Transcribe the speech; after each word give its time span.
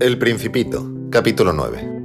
El 0.00 0.16
Principito, 0.16 0.88
capítulo 1.10 1.52
9. 1.52 1.96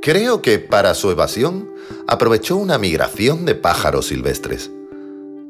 Creo 0.00 0.40
que 0.40 0.58
para 0.58 0.94
su 0.94 1.10
evasión 1.10 1.70
aprovechó 2.08 2.56
una 2.56 2.78
migración 2.78 3.44
de 3.44 3.54
pájaros 3.54 4.06
silvestres. 4.06 4.70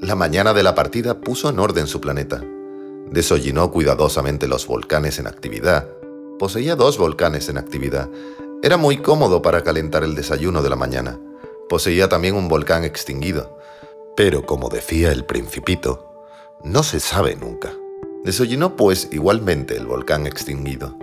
La 0.01 0.15
mañana 0.15 0.53
de 0.53 0.63
la 0.63 0.75
partida 0.75 1.21
puso 1.23 1.49
en 1.49 1.59
orden 1.59 1.86
su 1.86 2.03
planeta. 2.03 2.43
Desollinó 3.11 3.71
cuidadosamente 3.71 4.46
los 4.46 4.67
volcanes 4.67 5.18
en 5.18 5.27
actividad. 5.27 5.89
Poseía 6.39 6.77
dos 6.77 6.99
volcanes 6.99 7.49
en 7.49 7.57
actividad. 7.57 8.11
Era 8.63 8.77
muy 8.77 8.99
cómodo 8.99 9.40
para 9.40 9.63
calentar 9.63 10.04
el 10.04 10.14
desayuno 10.14 10.63
de 10.63 10.68
la 10.68 10.77
mañana. 10.77 11.18
Poseía 11.71 12.11
también 12.11 12.35
un 12.35 12.49
volcán 12.49 12.85
extinguido. 12.85 13.57
Pero 14.18 14.45
como 14.45 14.68
decía 14.68 15.11
el 15.13 15.25
principito, 15.25 16.26
no 16.63 16.82
se 16.82 17.01
sabe 17.01 17.35
nunca. 17.35 17.73
Desollinó 18.23 18.76
pues 18.76 19.09
igualmente 19.13 19.79
el 19.79 19.87
volcán 19.87 20.26
extinguido. 20.26 20.95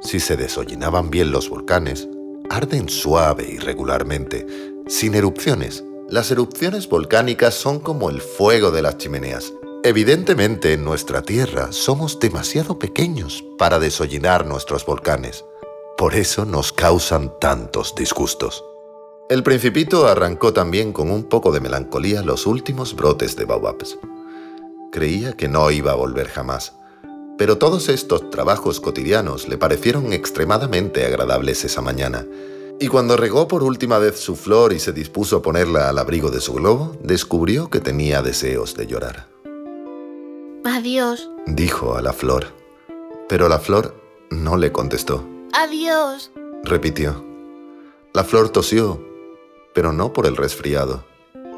Si 0.00 0.20
se 0.20 0.36
desollinaban 0.36 1.10
bien 1.10 1.32
los 1.32 1.50
volcanes, 1.50 2.06
arden 2.50 2.88
suave 2.88 3.48
y 3.50 3.58
regularmente, 3.58 4.46
sin 4.86 5.16
erupciones. 5.16 5.82
Las 6.10 6.30
erupciones 6.30 6.88
volcánicas 6.88 7.52
son 7.52 7.80
como 7.80 8.08
el 8.08 8.22
fuego 8.22 8.70
de 8.70 8.80
las 8.80 8.96
chimeneas. 8.96 9.52
Evidentemente 9.84 10.72
en 10.72 10.82
nuestra 10.82 11.20
Tierra 11.20 11.70
somos 11.70 12.18
demasiado 12.18 12.78
pequeños 12.78 13.44
para 13.58 13.78
desollinar 13.78 14.46
nuestros 14.46 14.86
volcanes. 14.86 15.44
Por 15.98 16.14
eso 16.14 16.46
nos 16.46 16.72
causan 16.72 17.38
tantos 17.38 17.94
disgustos. 17.94 18.64
El 19.28 19.42
principito 19.42 20.06
arrancó 20.06 20.54
también 20.54 20.94
con 20.94 21.10
un 21.10 21.24
poco 21.24 21.52
de 21.52 21.60
melancolía 21.60 22.22
los 22.22 22.46
últimos 22.46 22.96
brotes 22.96 23.36
de 23.36 23.44
baobabs. 23.44 23.98
Creía 24.90 25.34
que 25.34 25.48
no 25.48 25.70
iba 25.70 25.92
a 25.92 25.96
volver 25.96 26.28
jamás, 26.28 26.72
pero 27.36 27.58
todos 27.58 27.90
estos 27.90 28.30
trabajos 28.30 28.80
cotidianos 28.80 29.46
le 29.46 29.58
parecieron 29.58 30.14
extremadamente 30.14 31.04
agradables 31.04 31.66
esa 31.66 31.82
mañana, 31.82 32.24
y 32.80 32.88
cuando 32.88 33.16
regó 33.16 33.48
por 33.48 33.62
última 33.62 33.98
vez 33.98 34.18
su 34.18 34.36
flor 34.36 34.72
y 34.72 34.78
se 34.78 34.92
dispuso 34.92 35.36
a 35.36 35.42
ponerla 35.42 35.88
al 35.88 35.98
abrigo 35.98 36.30
de 36.30 36.40
su 36.40 36.54
globo, 36.54 36.96
descubrió 37.02 37.70
que 37.70 37.80
tenía 37.80 38.22
deseos 38.22 38.76
de 38.76 38.86
llorar. 38.86 39.28
Adiós. 40.64 41.28
Dijo 41.46 41.96
a 41.96 42.02
la 42.02 42.12
flor, 42.12 42.46
pero 43.28 43.48
la 43.48 43.58
flor 43.58 43.94
no 44.30 44.56
le 44.56 44.70
contestó. 44.70 45.26
Adiós. 45.52 46.30
Repitió. 46.62 47.24
La 48.12 48.24
flor 48.24 48.50
tosió, 48.50 49.02
pero 49.74 49.92
no 49.92 50.12
por 50.12 50.26
el 50.26 50.36
resfriado. 50.36 51.04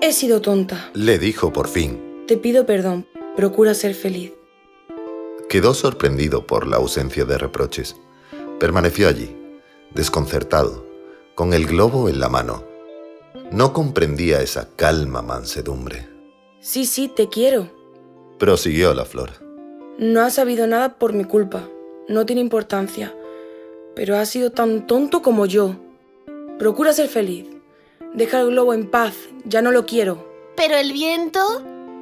He 0.01 0.13
sido 0.13 0.41
tonta. 0.41 0.91
Le 0.95 1.19
dijo 1.19 1.53
por 1.53 1.69
fin. 1.69 2.25
Te 2.27 2.37
pido 2.37 2.65
perdón. 2.65 3.07
Procura 3.37 3.75
ser 3.75 3.95
feliz. 3.95 4.33
Quedó 5.49 5.75
sorprendido 5.75 6.47
por 6.47 6.67
la 6.67 6.77
ausencia 6.77 7.25
de 7.25 7.37
reproches. 7.37 7.97
Permaneció 8.59 9.09
allí, 9.09 9.37
desconcertado, 9.95 10.87
con 11.41 11.55
el 11.55 11.67
globo 11.67 12.11
en 12.11 12.21
la 12.21 12.29
mano. 12.29 12.65
No 13.51 13.73
comprendía 13.73 14.43
esa 14.43 14.69
calma 14.77 15.23
mansedumbre. 15.23 16.07
Sí, 16.61 16.85
sí, 16.85 17.09
te 17.09 17.31
quiero. 17.31 17.71
Prosiguió 18.39 18.93
la 18.93 19.07
flor. 19.07 19.31
No 19.97 20.21
has 20.21 20.35
sabido 20.35 20.67
nada 20.67 20.99
por 20.99 21.15
mi 21.15 21.25
culpa. 21.25 21.67
No 22.09 22.27
tiene 22.27 22.43
importancia. 22.43 23.15
Pero 23.97 24.19
has 24.19 24.29
sido 24.29 24.53
tan 24.53 24.87
tonto 24.87 25.23
como 25.23 25.47
yo. 25.47 25.77
Procura 26.59 26.93
ser 26.93 27.09
feliz. 27.09 27.47
Deja 28.13 28.41
el 28.43 28.51
globo 28.51 28.75
en 28.75 28.91
paz. 28.91 29.15
Ya 29.47 29.63
no 29.63 29.73
lo 29.73 29.87
quiero. 29.87 30.31
¿Pero 30.59 30.77
el 30.77 30.93
viento? 30.93 31.41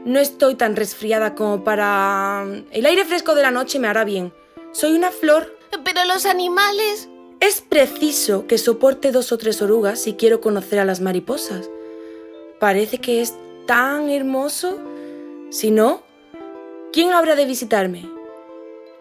No 0.05 0.19
estoy 0.19 0.57
tan 0.57 0.75
resfriada 0.75 1.37
como 1.37 1.63
para... 1.63 2.45
El 2.73 2.87
aire 2.87 3.05
fresco 3.05 3.37
de 3.37 3.43
la 3.43 3.53
noche 3.53 3.79
me 3.79 3.87
hará 3.87 4.03
bien. 4.03 4.33
Soy 4.73 4.95
una 4.95 5.13
flor. 5.13 5.57
¿Pero 5.85 6.05
los 6.07 6.27
animales? 6.27 7.09
Es 7.41 7.61
preciso 7.61 8.47
que 8.47 8.59
soporte 8.59 9.13
dos 9.13 9.31
o 9.31 9.39
tres 9.39 9.63
orugas 9.63 10.01
si 10.01 10.15
quiero 10.15 10.41
conocer 10.41 10.81
a 10.81 10.85
las 10.85 11.01
mariposas. 11.01 11.71
Parece 12.59 12.99
que 12.99 13.23
es 13.23 13.35
tan 13.67 14.11
hermoso. 14.11 14.79
Si 15.51 15.71
no, 15.71 16.03
¿quién 16.93 17.13
habrá 17.13 17.37
de 17.37 17.47
visitarme? 17.47 18.09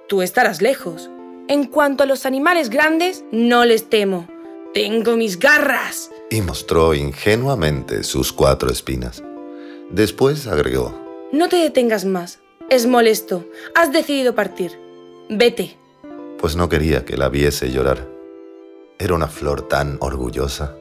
Tú 0.07 0.21
estarás 0.21 0.61
lejos. 0.61 1.09
En 1.47 1.65
cuanto 1.65 2.03
a 2.03 2.05
los 2.05 2.25
animales 2.25 2.69
grandes, 2.69 3.23
no 3.31 3.65
les 3.65 3.89
temo. 3.89 4.27
Tengo 4.73 5.17
mis 5.17 5.39
garras. 5.39 6.11
Y 6.29 6.41
mostró 6.41 6.93
ingenuamente 6.93 8.03
sus 8.03 8.31
cuatro 8.31 8.69
espinas. 8.69 9.23
Después 9.89 10.45
agregó. 10.45 10.93
No 11.31 11.49
te 11.49 11.55
detengas 11.55 12.05
más. 12.05 12.39
Es 12.69 12.85
molesto. 12.85 13.45
Has 13.73 13.91
decidido 13.91 14.35
partir. 14.35 14.77
Vete. 15.29 15.75
Pues 16.37 16.55
no 16.55 16.69
quería 16.69 17.03
que 17.03 17.17
la 17.17 17.29
viese 17.29 17.71
llorar. 17.71 18.16
Era 18.99 19.13
una 19.13 19.27
flor 19.27 19.61
tan 19.67 19.97
orgullosa. 19.99 20.75